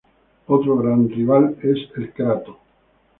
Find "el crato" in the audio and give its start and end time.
1.95-2.57